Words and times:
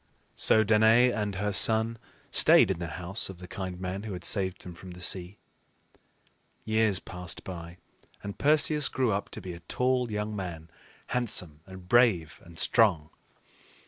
So 0.33 0.65
Danaë 0.65 1.13
and 1.13 1.35
her 1.35 1.53
son 1.53 1.99
stayed 2.31 2.71
in 2.71 2.79
the 2.79 2.87
house 2.97 3.29
of 3.29 3.37
the 3.37 3.47
kind 3.47 3.79
man 3.79 4.01
who 4.01 4.13
had 4.13 4.23
saved 4.23 4.63
them 4.63 4.73
from 4.73 4.93
the 4.93 4.99
sea. 4.99 5.37
Years 6.65 6.97
passed 6.99 7.43
by, 7.43 7.77
and 8.23 8.39
Perseus 8.39 8.89
grew 8.89 9.11
up 9.11 9.29
to 9.29 9.41
be 9.41 9.53
a 9.53 9.59
tall 9.59 10.09
young 10.11 10.35
man, 10.35 10.71
handsome, 11.09 11.59
and 11.67 11.87
brave, 11.87 12.41
and 12.43 12.57
strong. 12.57 13.11